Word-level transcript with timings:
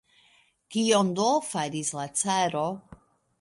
Kion 0.75 1.11
do 1.19 1.27
faris 1.49 1.93
la 1.99 2.07
caro? 2.23 2.65